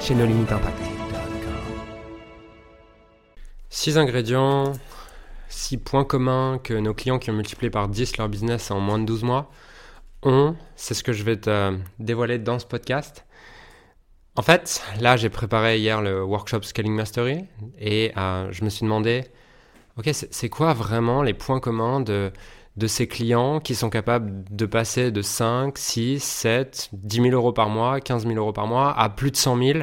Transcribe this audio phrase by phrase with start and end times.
[0.00, 0.78] chez nos limites impact.
[3.70, 4.72] 6 ingrédients,
[5.48, 8.98] 6 points communs que nos clients qui ont multiplié par 10 leur business en moins
[8.98, 9.50] de 12 mois
[10.22, 10.56] ont.
[10.76, 13.24] C'est ce que je vais te dévoiler dans ce podcast.
[14.36, 17.44] En fait, là, j'ai préparé hier le workshop Scaling Mastery
[17.78, 19.24] et euh, je me suis demandé,
[19.96, 22.32] ok, c'est quoi vraiment les points communs de,
[22.76, 27.52] de ces clients qui sont capables de passer de 5, 6, 7, 10 000 euros
[27.52, 29.78] par mois, 15 000 euros par mois à plus de 100 000,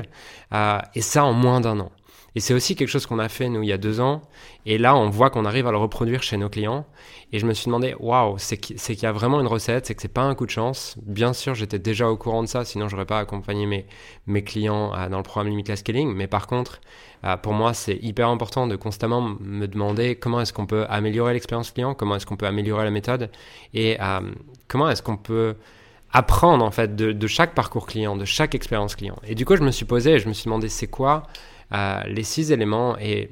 [0.53, 1.91] euh, et ça en moins d'un an.
[2.35, 4.21] Et c'est aussi quelque chose qu'on a fait, nous, il y a deux ans.
[4.65, 6.85] Et là, on voit qu'on arrive à le reproduire chez nos clients.
[7.31, 10.01] Et je me suis demandé, waouh, c'est qu'il y a vraiment une recette, c'est que
[10.01, 10.95] c'est pas un coup de chance.
[11.03, 13.85] Bien sûr, j'étais déjà au courant de ça, sinon j'aurais pas accompagné mes,
[14.27, 16.13] mes clients euh, dans le programme Limitless Scaling.
[16.13, 16.81] Mais par contre,
[17.23, 21.33] euh, pour moi, c'est hyper important de constamment me demander comment est-ce qu'on peut améliorer
[21.33, 23.29] l'expérience client, comment est-ce qu'on peut améliorer la méthode
[23.73, 24.19] et euh,
[24.67, 25.55] comment est-ce qu'on peut
[26.11, 29.15] apprendre en fait de, chaque parcours client, de chaque expérience client.
[29.25, 31.23] Et du coup, je me suis posé je me suis demandé c'est quoi
[31.71, 33.29] les six éléments et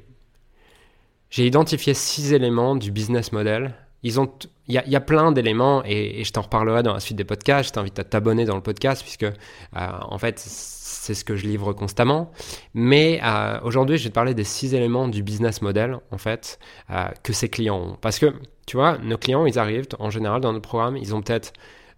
[1.31, 3.73] j'ai identifié six éléments du business model.
[4.03, 4.29] Ils ont,
[4.67, 7.69] il y, a plein d'éléments et, je t'en reparlerai dans la suite des podcasts.
[7.69, 9.31] Je t'invite à t'abonner dans le podcast puisque euh,
[9.73, 12.31] en fait c'est ce que je livre constamment.
[12.73, 16.59] Mais euh, aujourd'hui, je vais te parler des six éléments du business model en fait
[16.89, 17.97] euh, que ces clients ont.
[18.01, 18.33] Parce que
[18.65, 21.53] tu vois, nos clients, ils arrivent en général dans notre programme, ils ont peut-être,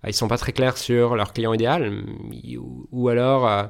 [0.06, 2.04] ils sont pas très clairs sur leur client idéal
[2.92, 3.70] ou, alors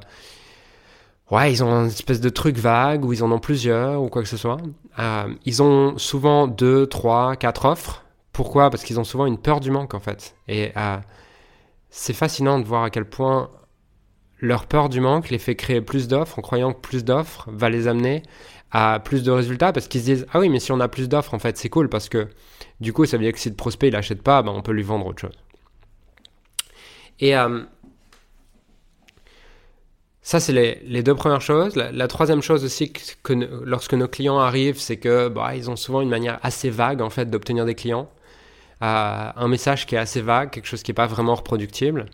[1.34, 4.22] Ouais, ils ont une espèce de truc vague où ils en ont plusieurs ou quoi
[4.22, 4.58] que ce soit.
[5.00, 8.04] Euh, ils ont souvent deux, trois, quatre offres.
[8.32, 8.70] Pourquoi?
[8.70, 10.36] Parce qu'ils ont souvent une peur du manque en fait.
[10.46, 10.96] Et euh,
[11.90, 13.50] c'est fascinant de voir à quel point
[14.38, 17.68] leur peur du manque les fait créer plus d'offres en croyant que plus d'offres va
[17.68, 18.22] les amener
[18.70, 21.08] à plus de résultats parce qu'ils se disent ah oui mais si on a plus
[21.08, 22.28] d'offres en fait c'est cool parce que
[22.80, 24.72] du coup ça veut dire que si le prospect il achète pas ben, on peut
[24.72, 25.38] lui vendre autre chose.
[27.18, 27.64] Et euh,
[30.26, 31.76] ça, c'est les, deux premières choses.
[31.76, 35.76] La, troisième chose aussi, que, que, lorsque nos clients arrivent, c'est que bah, ils ont
[35.76, 38.08] souvent une manière assez vague en fait d'obtenir des clients.
[38.82, 42.06] Euh, un message qui est assez vague, quelque chose qui n'est pas vraiment reproductible.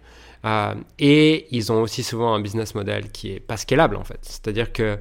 [0.44, 4.19] Euh, et ils ont aussi souvent un business model qui est pas scalable en fait.
[4.22, 4.98] C'est-à-dire que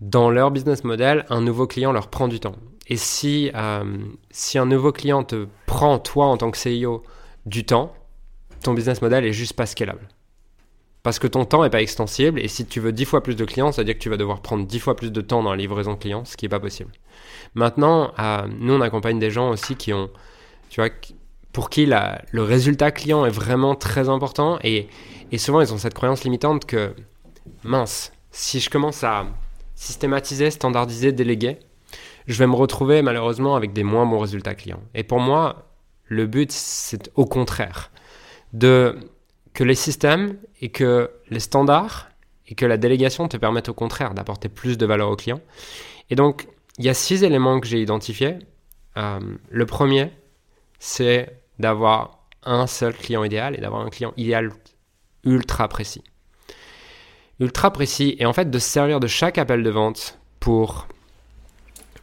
[0.00, 2.56] dans leur business model, un nouveau client leur prend du temps.
[2.88, 3.84] Et si, euh,
[4.32, 7.04] si un nouveau client te prend, toi en tant que CEO,
[7.46, 7.94] du temps,
[8.64, 10.08] ton business model est juste pas scalable.
[11.02, 13.44] Parce que ton temps n'est pas extensible et si tu veux 10 fois plus de
[13.44, 15.50] clients, ça veut dire que tu vas devoir prendre 10 fois plus de temps dans
[15.50, 16.92] la livraison client, ce qui n'est pas possible.
[17.54, 18.12] Maintenant,
[18.60, 20.10] nous, on accompagne des gens aussi qui ont,
[20.70, 20.90] tu vois,
[21.52, 24.88] pour qui le résultat client est vraiment très important et,
[25.32, 26.94] et souvent ils ont cette croyance limitante que,
[27.64, 29.26] mince, si je commence à
[29.74, 31.58] systématiser, standardiser, déléguer,
[32.28, 34.82] je vais me retrouver malheureusement avec des moins bons résultats clients.
[34.94, 35.68] Et pour moi,
[36.06, 37.90] le but, c'est au contraire
[38.52, 38.96] de
[39.54, 42.08] que les systèmes et que les standards
[42.46, 45.40] et que la délégation te permettent au contraire d'apporter plus de valeur au client.
[46.10, 46.48] Et donc,
[46.78, 48.38] il y a six éléments que j'ai identifiés.
[48.96, 49.20] Euh,
[49.50, 50.10] le premier,
[50.78, 54.52] c'est d'avoir un seul client idéal et d'avoir un client idéal
[55.24, 56.02] ultra précis.
[57.40, 60.88] Ultra précis et en fait de se servir de chaque appel de vente pour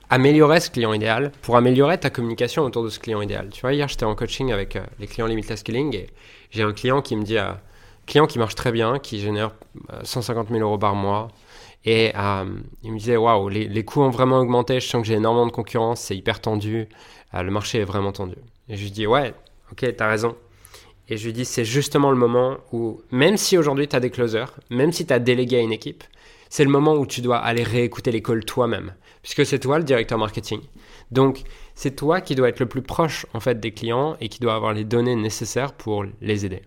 [0.10, 3.50] améliorer ce client idéal, pour améliorer ta communication autour de ce client idéal.
[3.52, 6.08] Tu vois, hier j'étais en coaching avec euh, les clients Limitless Scaling et
[6.52, 7.52] j'ai un client qui me dit, euh,
[8.08, 9.52] client qui marche très bien, qui génère
[10.04, 11.30] 150 000 euros par mois.
[11.86, 12.46] Et euh,
[12.84, 15.46] il me disait, waouh, les, les, coûts ont vraiment augmenté, je sens que j'ai énormément
[15.46, 16.90] de concurrence, c'est hyper tendu,
[17.34, 18.36] euh, le marché est vraiment tendu.
[18.68, 19.34] Et je lui dis, ouais,
[19.72, 20.36] ok, t'as raison.
[21.08, 24.10] Et je lui dis, c'est justement le moment où, même si aujourd'hui tu as des
[24.10, 26.04] closers, même si tu as délégué à une équipe,
[26.50, 30.18] c'est le moment où tu dois aller réécouter l'école toi-même, puisque c'est toi le directeur
[30.18, 30.62] marketing.
[31.12, 31.44] Donc,
[31.76, 34.56] c'est toi qui dois être le plus proche en fait des clients et qui doit
[34.56, 36.62] avoir les données nécessaires pour les aider.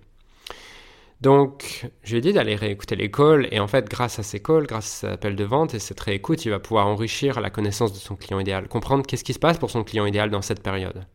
[1.23, 4.41] Donc, je lui ai dit d'aller réécouter les calls et en fait, grâce à ces
[4.41, 7.49] calls, grâce à cet appel de vente et cette réécoute, il va pouvoir enrichir la
[7.49, 10.43] connaissance de son client idéal, comprendre qu'est-ce qui se passe pour son client idéal dans
[10.43, 11.07] cette période.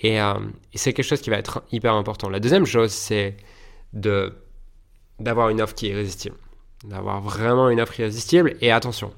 [0.00, 0.34] Et, euh,
[0.74, 2.28] c'est quelque chose qui va être hyper important.
[2.28, 3.36] La deuxième chose, c'est
[3.92, 4.34] de
[5.20, 6.36] d'avoir une offre qui est irrésistible,
[6.82, 8.56] d'avoir vraiment une offre irrésistible.
[8.62, 9.12] Et attention,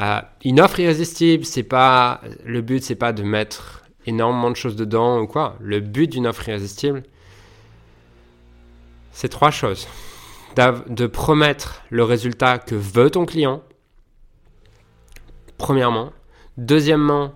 [0.00, 4.76] euh, une offre irrésistible, c'est pas le but, c'est pas de mettre énormément de choses
[4.76, 5.56] dedans ou quoi.
[5.60, 7.04] Le but d'une offre irrésistible,
[9.12, 9.86] c'est trois choses.
[10.56, 13.62] de promettre le résultat que veut ton client,
[15.58, 16.12] premièrement.
[16.56, 17.32] Deuxièmement,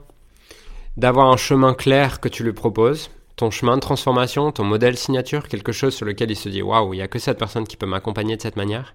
[0.96, 5.46] d'avoir un chemin clair que tu lui proposes, ton chemin de transformation, ton modèle signature,
[5.48, 7.76] quelque chose sur lequel il se dit waouh, il n'y a que cette personne qui
[7.76, 8.94] peut m'accompagner de cette manière.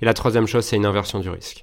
[0.00, 1.62] Et la troisième chose, c'est une inversion du risque.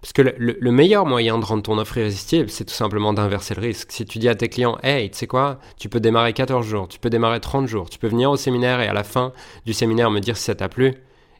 [0.00, 3.62] Parce que le, meilleur moyen de rendre ton offre irrésistible, c'est tout simplement d'inverser le
[3.62, 3.92] risque.
[3.92, 6.88] Si tu dis à tes clients, hey, tu sais quoi, tu peux démarrer 14 jours,
[6.88, 9.32] tu peux démarrer 30 jours, tu peux venir au séminaire et à la fin
[9.64, 10.94] du séminaire me dire si ça t'a plu,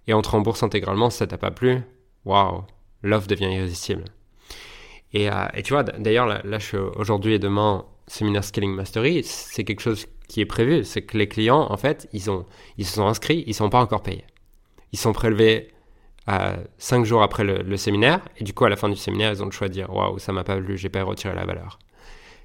[0.07, 1.83] et on te rembourse intégralement si ça t'a pas plu,
[2.25, 2.63] waouh,
[3.03, 4.05] l'offre devient irrésistible.
[5.13, 9.23] Et, euh, et tu vois, d'ailleurs, là, je suis aujourd'hui et demain séminaire Scaling Mastery,
[9.25, 10.85] c'est quelque chose qui est prévu.
[10.85, 12.47] C'est que les clients, en fait, ils, ont,
[12.77, 14.25] ils se sont inscrits, ils ne sont pas encore payés.
[14.93, 15.73] Ils sont prélevés
[16.29, 19.43] euh, cinq jours après le, séminaire, et du coup, à la fin du séminaire, ils
[19.43, 21.79] ont le choix de dire Waouh, ça m'a pas plu, j'ai pas retiré la valeur.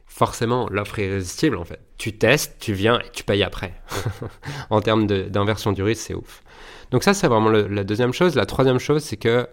[0.05, 1.79] Forcément, l'offre est irrésistible en fait.
[1.97, 3.73] Tu testes, tu viens et tu payes après.
[4.69, 6.43] en termes d'inversion du risque, c'est ouf.
[6.91, 8.35] Donc, ça, c'est vraiment la deuxième chose.
[8.35, 9.47] La troisième chose, c'est que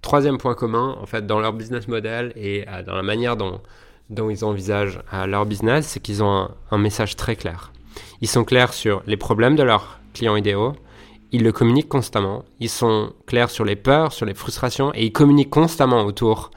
[0.00, 3.60] troisième point commun, en fait, dans leur business model et euh, dans la manière dont,
[4.10, 7.72] dont ils envisagent euh, leur business, c'est qu'ils ont un, message très clair.
[8.20, 10.74] Ils sont clairs sur les problèmes de leurs clients idéaux,
[11.30, 15.12] ils le communiquent constamment, ils sont clairs sur les peurs, sur les frustrations, et ils
[15.12, 16.50] communiquent constamment autour,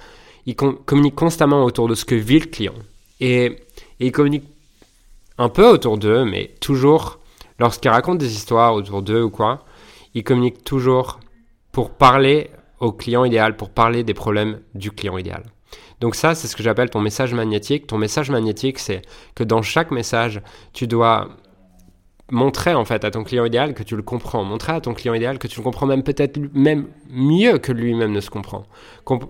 [0.46, 2.76] ils communiquent constamment autour de ce que vit le client.
[3.20, 4.50] Et, et ils communiquent
[5.38, 7.20] un peu autour d'eux, mais toujours,
[7.60, 9.66] lorsqu'ils racontent des histoires autour d'eux ou quoi,
[10.14, 11.20] ils communiquent toujours
[11.72, 12.50] pour parler
[12.80, 15.44] au client idéal, pour parler des problèmes du client idéal.
[16.02, 17.86] Donc ça, c'est ce que j'appelle ton message magnétique.
[17.86, 19.04] Ton message magnétique, c'est
[19.36, 20.42] que dans chaque message,
[20.74, 21.30] tu dois
[22.32, 25.14] montrer en fait à ton client idéal que tu le comprends, montrer à ton client
[25.14, 28.64] idéal que tu le comprends même peut-être même mieux que lui-même ne se comprend.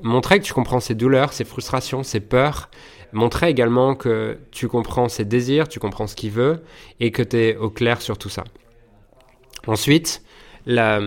[0.04, 2.70] montrer que tu comprends ses douleurs, ses frustrations, ses peurs,
[3.12, 6.64] montrer également que tu comprends ses désirs, tu comprends ce qu'il veut
[7.00, 8.44] et que tu es au clair sur tout ça.
[9.68, 10.22] Ensuite,
[10.68, 11.02] la,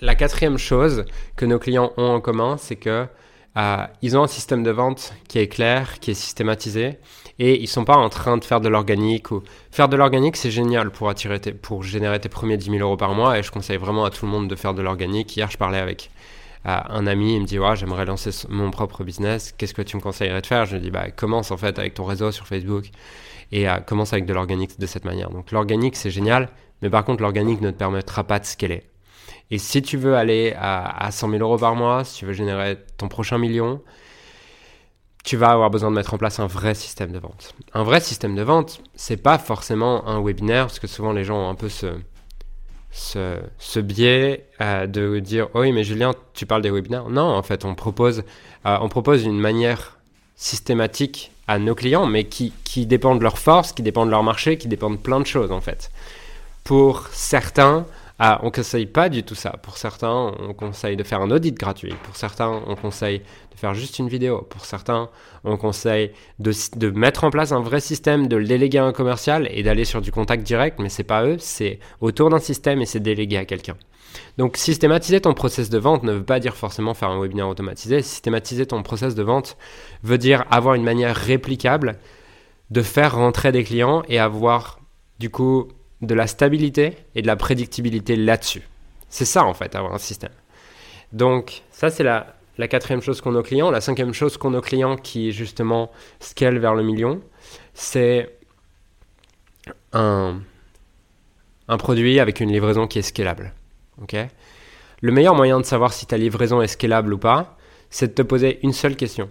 [0.00, 1.04] la quatrième chose
[1.36, 3.06] que nos clients ont en commun, c'est que
[3.56, 6.98] euh, ils ont un système de vente qui est clair, qui est systématisé,
[7.38, 9.30] et ils sont pas en train de faire de l'organique.
[9.30, 9.42] Ou...
[9.70, 13.14] Faire de l'organique, c'est génial pour, attirer pour générer tes premiers 10 000 euros par
[13.14, 15.36] mois, et je conseille vraiment à tout le monde de faire de l'organique.
[15.36, 16.10] Hier, je parlais avec
[16.66, 19.96] euh, un ami, il me dit ouais, j'aimerais lancer mon propre business, qu'est-ce que tu
[19.96, 20.64] me conseillerais de faire?
[20.64, 22.86] Je lui dis bah, commence en fait avec ton réseau sur Facebook,
[23.50, 25.30] et euh, commence avec de l'organique de cette manière.
[25.30, 26.48] Donc l'organique, c'est génial,
[26.80, 28.84] mais par contre, l'organique ne te permettra pas de scaler.
[29.50, 32.78] Et si tu veux aller à, 100 000 euros par mois, si tu veux générer
[32.96, 33.82] ton prochain million,
[35.24, 37.54] tu vas avoir besoin de mettre en place un vrai système de vente.
[37.74, 41.36] Un vrai système de vente, c'est pas forcément un webinaire, parce que souvent les gens
[41.36, 41.98] ont un peu ce,
[42.92, 47.42] ce, biais euh, de dire oh oui mais Julien tu parles des webinaires non en
[47.42, 48.22] fait on propose
[48.66, 49.98] euh, on propose une manière
[50.36, 54.22] systématique à nos clients mais qui, qui dépend de leur force qui dépend de leur
[54.22, 55.90] marché qui dépend de plein de choses en fait
[56.64, 57.86] pour certains
[58.24, 59.50] ah, on conseille pas du tout ça.
[59.50, 61.92] Pour certains, on conseille de faire un audit gratuit.
[62.04, 64.46] Pour certains, on conseille de faire juste une vidéo.
[64.48, 65.10] Pour certains,
[65.42, 69.48] on conseille de, mettre en place un vrai système, de le déléguer à un commercial
[69.50, 70.78] et d'aller sur du contact direct.
[70.78, 73.74] Mais c'est pas eux, c'est autour d'un système et c'est délégué à quelqu'un.
[74.38, 78.02] Donc systématiser ton process de vente ne veut pas dire forcément faire un webinaire automatisé.
[78.02, 79.56] Systématiser ton process de vente
[80.04, 81.98] veut dire avoir une manière réplicable
[82.70, 84.78] de faire rentrer des clients et avoir
[85.18, 85.66] du coup
[86.02, 88.62] de la stabilité et de la prédictibilité là-dessus.
[89.08, 90.32] C'est ça en fait, avoir un système.
[91.12, 93.70] Donc ça c'est la, la quatrième chose qu'on a aux clients.
[93.70, 97.20] La cinquième chose qu'on a aux clients qui justement scale vers le million,
[97.74, 98.36] c'est
[99.92, 100.40] un,
[101.68, 103.52] un produit avec une livraison qui est scalable.
[105.00, 107.56] le meilleur moyen de savoir si ta livraison est scalable ou pas,
[107.90, 109.28] c'est de te poser une seule question.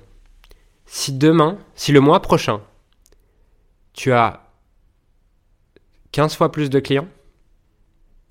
[0.86, 2.62] Si demain, si le mois prochain,
[3.93, 4.50] tu as
[6.12, 7.08] 15 fois plus de clients,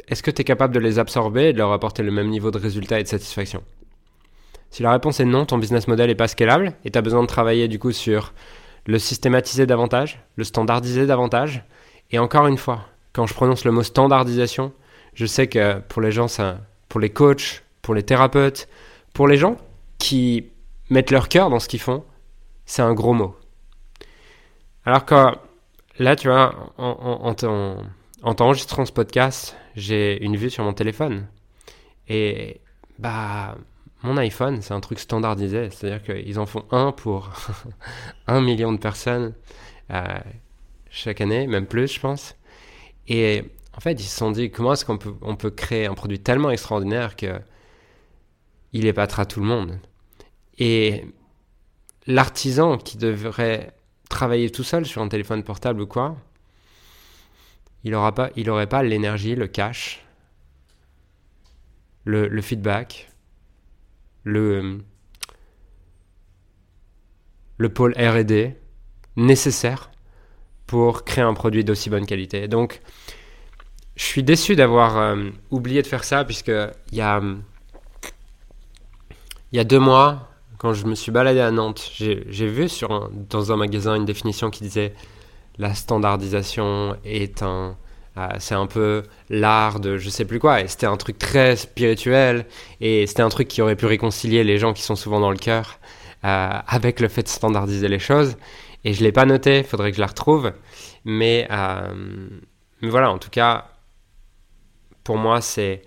[0.09, 2.51] est-ce que tu es capable de les absorber et de leur apporter le même niveau
[2.51, 3.63] de résultat et de satisfaction?
[4.71, 7.23] Si la réponse est non, ton business model n'est pas scalable et tu as besoin
[7.23, 8.33] de travailler du coup sur
[8.87, 11.65] le systématiser davantage, le standardiser davantage.
[12.11, 14.73] Et encore une fois, quand je prononce le mot standardisation,
[15.15, 16.59] je sais que pour les gens, ça,
[16.89, 18.69] pour les coachs, pour les thérapeutes,
[19.13, 19.57] pour les gens
[19.99, 20.47] qui
[20.89, 22.05] mettent leur cœur dans ce qu'ils font,
[22.65, 23.37] c'est un gros mot.
[24.85, 25.15] Alors que
[26.00, 27.35] Là, tu vois, en,
[28.23, 31.26] en, t'enregistrant ce podcast, j'ai une vue sur mon téléphone.
[32.09, 32.62] Et
[32.99, 33.59] bah,
[34.02, 35.69] mon iPhone, c'est un truc standardisé.
[35.69, 37.28] C'est-à-dire qu'ils en font un pour
[38.26, 39.35] un million de personnes
[39.90, 40.19] euh,
[40.88, 42.35] chaque année, même plus, je pense.
[43.07, 43.45] Et
[43.76, 46.19] en fait, ils se sont dit comment est-ce qu'on peut, on peut créer un produit
[46.19, 47.38] tellement extraordinaire que
[48.73, 49.78] il épatera tout le monde?
[50.57, 51.04] Et
[52.07, 53.75] l'artisan qui devrait
[54.11, 56.17] travailler tout seul sur un téléphone portable ou quoi,
[57.85, 60.05] il n'aurait pas, il pas l'énergie, le cash
[62.05, 63.11] le, feedback,
[64.25, 64.79] le,
[67.59, 68.55] le pôle RD
[69.17, 69.90] nécessaire
[70.67, 72.49] pour créer un produit d'aussi bonne qualité.
[72.49, 72.81] Donc,
[73.97, 77.21] je suis déçu d'avoir euh, oublié de faire ça, puisque il y a,
[79.52, 80.30] il y a deux mois,
[80.61, 82.69] quand je me suis baladé à Nantes, j'ai vu
[83.31, 84.93] dans un magasin une définition qui disait
[85.57, 87.76] la standardisation est un
[88.19, 90.61] euh, c'est un peu l'art de je sais plus quoi.
[90.61, 92.45] Et c'était un truc très spirituel.
[92.83, 95.38] Et c'était un truc qui aurait pu réconcilier les gens qui sont souvent dans le
[95.38, 95.79] cœur
[96.25, 98.37] euh, avec le fait de standardiser les choses.
[98.85, 100.47] Et je l'ai pas noté, il faudrait que je la retrouve.
[100.47, 100.52] Euh,
[101.07, 101.49] mais
[102.83, 103.69] voilà, en tout cas,
[105.05, 105.81] pour moi, c'est.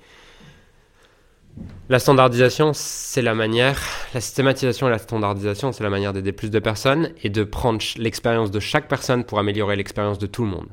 [1.93, 3.79] La standardisation, c'est la manière,
[4.15, 7.79] la systématisation et la standardisation, c'est la manière d'aider plus de personnes et de prendre
[7.97, 10.69] l'expérience de chaque personne pour améliorer l'expérience de tout le monde.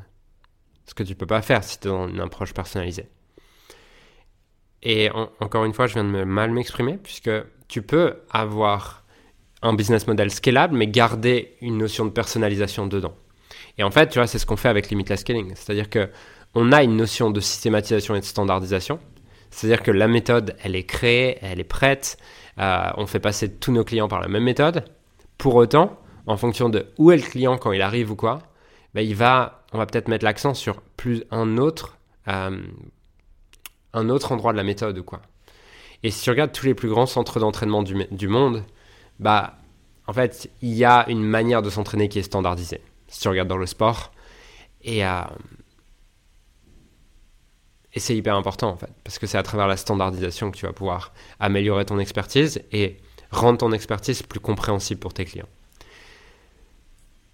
[0.87, 3.11] Ce que tu peux pas faire si tu es dans une approche personnalisée.
[4.83, 5.11] Et
[5.41, 7.31] encore une fois, je viens de me mal m'exprimer, puisque
[7.69, 9.05] tu peux avoir
[9.61, 13.15] un business model scalable, mais garder une notion de personnalisation dedans.
[13.77, 15.53] Et en fait, tu vois, c'est ce qu'on fait avec Limitless Scaling.
[15.55, 16.09] C'est-à-dire que
[16.55, 18.99] on a une notion de systématisation et de standardisation.
[19.51, 22.19] C'est-à-dire que la méthode, elle est créée, elle est prête.
[22.59, 24.85] Euh, on fait passer tous nos clients par la même méthode.
[25.39, 28.41] Pour autant, en fonction de où est le client quand il arrive ou quoi,
[28.95, 32.61] ben, il va on va peut-être mettre l'accent sur plus un autre, euh,
[33.93, 35.23] un autre endroit de la méthode ou quoi.
[36.03, 38.65] Et si tu regardes tous les plus grands centres d'entraînement du, monde,
[39.19, 39.59] bah,
[40.07, 42.81] en fait, il y a une manière de s'entraîner qui est standardisée.
[43.07, 44.13] Si tu regardes dans le sport,
[44.83, 45.23] et, euh,
[47.95, 50.67] et c'est hyper important en fait, parce que c'est à travers la standardisation que tu
[50.67, 52.99] vas pouvoir améliorer ton expertise et
[53.31, 55.49] rendre ton expertise plus compréhensible pour tes clients.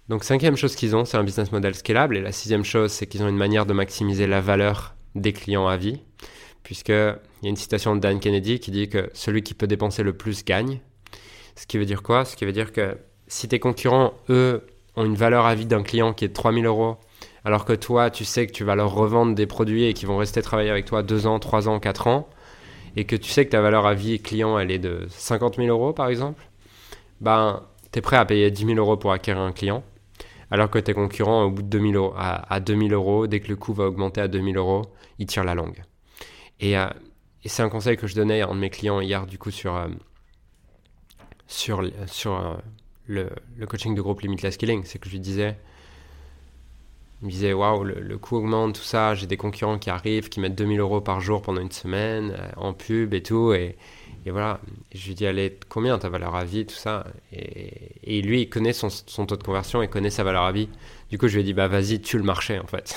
[0.09, 2.15] Donc cinquième chose qu'ils ont, c'est un business model scalable.
[2.17, 5.67] Et la sixième chose, c'est qu'ils ont une manière de maximiser la valeur des clients
[5.67, 5.99] à vie.
[6.63, 10.03] Puisqu'il y a une citation de Dan Kennedy qui dit que celui qui peut dépenser
[10.03, 10.79] le plus gagne.
[11.55, 12.23] Ce qui veut dire quoi?
[12.25, 12.97] Ce qui veut dire que
[13.27, 16.65] si tes concurrents, eux, ont une valeur à vie d'un client qui est de 3000
[16.65, 16.97] euros,
[17.47, 20.17] alors que toi, tu sais que tu vas leur revendre des produits et qu'ils vont
[20.17, 22.27] rester travailler avec toi 2 ans, 3 ans, 4 ans,
[22.97, 25.69] et que tu sais que ta valeur à vie client, elle est de 50 000
[25.69, 26.43] euros, par exemple,
[27.21, 27.63] ben,
[27.93, 29.83] tu es prêt à payer 10 000 euros pour acquérir un client
[30.51, 33.55] alors que tes concurrents, au bout de 2000 euros, à, 2000 euros, dès que le
[33.55, 34.83] coût va augmenter à 2000 euros,
[35.19, 35.83] ils tirent la langue.
[36.63, 36.89] Euh,
[37.43, 39.51] et, c'est un conseil que je donnais à un de mes clients hier, du coup,
[39.51, 39.87] sur, euh,
[41.47, 42.57] sur, euh,
[43.07, 43.29] le,
[43.67, 44.83] coaching de groupe Limitless Killing.
[44.85, 45.57] C'est que je lui disais,
[47.21, 50.39] il me disait, waouh, le, coût augmente, tout ça, j'ai des concurrents qui arrivent, qui
[50.39, 53.75] mettent 2000 euros par jour pendant une semaine, en pub et tout, et,
[54.27, 54.59] et voilà,
[54.93, 57.05] je lui dis, allez, combien ta valeur à vie, tout ça?
[57.31, 58.89] Et, lui, il connaît son,
[59.25, 60.67] taux de conversion, il connaît sa valeur à vie.
[61.09, 62.93] Du coup, je lui ai dit, bah vas-y, tue le marché, en fait.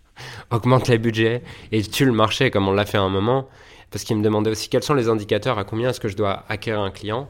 [0.50, 1.42] Augmente les budgets
[1.72, 3.50] et tue le marché, comme on l'a fait à un moment.
[3.90, 6.44] Parce qu'il me demandait aussi quels sont les indicateurs, à combien est-ce que je dois
[6.48, 7.28] acquérir un client?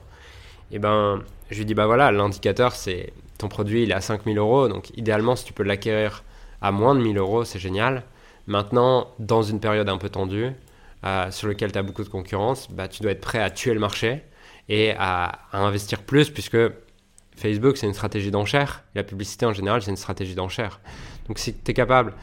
[0.71, 1.21] Et ben,
[1.51, 3.13] je lui dis, bah voilà, l'indicateur, c'est
[3.43, 4.69] ton produit, il est à 5000 euros.
[4.69, 6.25] Donc, idéalement, si tu peux l'acquérir
[6.61, 8.05] à moins de 1000 euros, c'est génial.
[8.47, 10.53] Maintenant, dans une période un peu tendue,
[11.05, 13.75] euh, sur lequel tu as beaucoup de concurrence, bah, tu dois être prêt à tuer
[13.75, 14.23] le marché
[14.69, 16.59] et à, investir plus puisque
[17.37, 18.85] Facebook, c'est une stratégie d'enchère.
[18.95, 20.81] La publicité, en général, c'est une stratégie d'enchère.
[21.27, 22.15] Donc, si tu es capable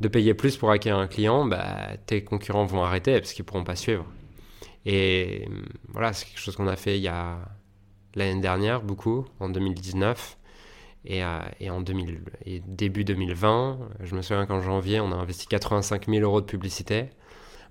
[0.00, 3.48] de payer plus pour acquérir un client, bah, tes concurrents vont arrêter parce qu'ils ne
[3.48, 4.06] pourront pas suivre.
[4.86, 5.48] Et
[5.88, 7.38] voilà, c'est quelque chose qu'on a fait il y a
[8.14, 10.38] l'année dernière, beaucoup, en 2019.
[11.04, 15.16] Et, euh, et en 2000, et début 2020, je me souviens qu'en janvier, on a
[15.16, 17.08] investi 85 000 euros de publicité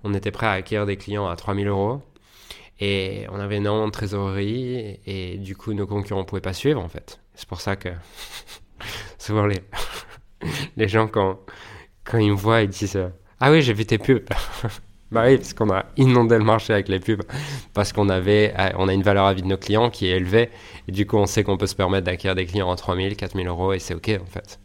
[0.04, 2.02] on était prêt à acquérir des clients à 3000 euros.
[2.80, 6.80] Et on avait énormément de trésorerie et, du coup nos concurrents ne pouvaient pas suivre
[6.80, 7.20] en fait.
[7.34, 7.90] C'est pour ça que
[9.18, 9.60] souvent les,
[10.76, 11.38] les gens quand,
[12.04, 12.98] quand ils me voient ils disent
[13.38, 14.28] Ah oui j'ai vu tes pubs.
[15.12, 17.22] Bah oui parce qu'on a inondé le marché avec les pubs
[17.74, 20.50] parce qu'on avait on a une valeur à vie de nos clients qui est élevée
[20.88, 23.46] et du coup on sait qu'on peut se permettre d'acquérir des clients en 3000, 4000
[23.46, 24.58] euros et c'est ok en fait.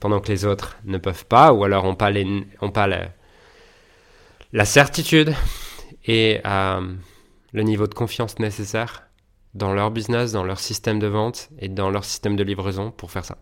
[0.00, 2.26] Pendant que les autres ne peuvent pas ou alors n'ont pas, les,
[2.60, 3.06] ont pas les,
[4.52, 5.32] la certitude
[6.06, 6.92] et euh,
[7.52, 9.04] le niveau de confiance nécessaire
[9.54, 13.12] dans leur business, dans leur système de vente et dans leur système de livraison pour
[13.12, 13.36] faire ça.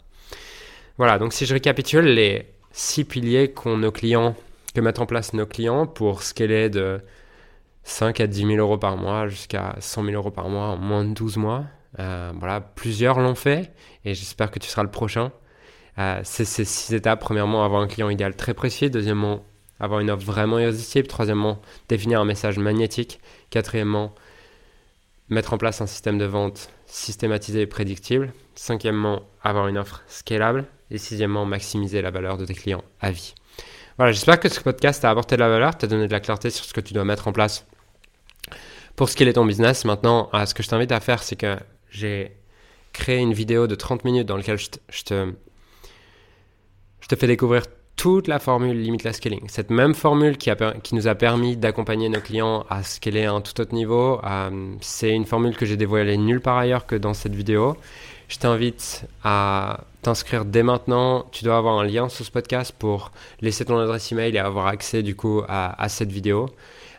[0.98, 4.36] Voilà, donc si je récapitule les six piliers qu'ont nos clients,
[4.72, 7.00] que mettent en place nos clients pour scaler de
[7.84, 11.04] 5 à 10 000 euros par mois jusqu'à 100 000 euros par mois en moins
[11.04, 11.64] de 12 mois.
[11.98, 13.72] Euh, voilà, plusieurs l'ont fait
[14.04, 15.32] et j'espère que tu seras le prochain.
[15.98, 17.20] Euh, c'est ces six étapes.
[17.20, 18.90] Premièrement, avoir un client idéal très précis.
[18.90, 19.44] Deuxièmement,
[19.80, 21.08] avoir une offre vraiment irrésistible.
[21.08, 23.20] Troisièmement, définir un message magnétique.
[23.50, 24.14] Quatrièmement,
[25.28, 28.32] mettre en place un système de vente systématisé et prédictible.
[28.54, 30.66] Cinquièmement, avoir une offre scalable.
[30.90, 33.34] Et sixièmement, maximiser la valeur de tes clients à vie.
[34.00, 36.48] Voilà, j'espère que ce podcast t'a apporté de la valeur, t'a donné de la clarté
[36.48, 37.66] sur ce que tu dois mettre en place
[38.96, 41.58] pour scaler ton business, maintenant, ce que je t'invite à faire, c'est que
[41.90, 42.34] j'ai
[42.94, 45.32] créé une vidéo de 30 minutes dans laquelle je te, je te,
[47.02, 47.64] je te fais découvrir
[47.94, 49.46] toute la formule Limitless Scaling.
[49.48, 53.32] Cette même formule qui, a, qui nous a permis d'accompagner nos clients à scaler à
[53.34, 56.96] un tout autre niveau, euh, c'est une formule que j'ai dévoilée nulle part ailleurs que
[56.96, 57.76] dans cette vidéo.
[58.30, 61.26] Je t'invite à t'inscrire dès maintenant.
[61.32, 63.10] Tu dois avoir un lien sous ce podcast pour
[63.40, 66.48] laisser ton adresse email et avoir accès du coup à, cette vidéo.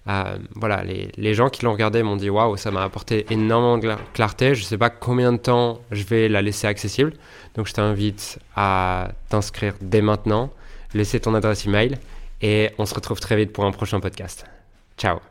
[0.09, 3.77] Euh, voilà, les, les, gens qui l'ont regardé m'ont dit waouh, ça m'a apporté énormément
[3.77, 4.55] de clarté.
[4.55, 7.13] Je ne sais pas combien de temps je vais la laisser accessible.
[7.55, 10.51] Donc je t'invite à t'inscrire dès maintenant
[10.93, 11.97] laisser ton adresse email
[12.41, 14.45] et on se retrouve très vite pour un prochain podcast.
[14.97, 15.30] Ciao